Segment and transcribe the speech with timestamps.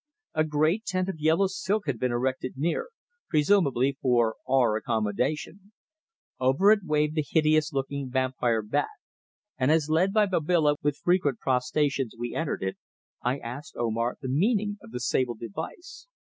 [0.33, 2.89] A great tent of yellow silk had been erected near,
[3.29, 5.73] presumably for our accommodation.
[6.39, 8.89] Over it waved the hideous looking vampire bat,
[9.59, 12.77] and as led by Babila with frequent prostrations we entered it,
[13.21, 16.07] I asked Omar the meaning of the sable device.